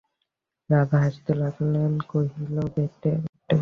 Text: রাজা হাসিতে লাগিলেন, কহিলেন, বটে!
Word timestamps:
রাজা 0.69 0.97
হাসিতে 1.03 1.33
লাগিলেন, 1.41 1.91
কহিলেন, 2.09 2.65
বটে! 2.73 3.11